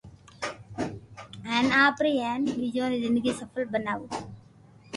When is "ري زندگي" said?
2.91-3.31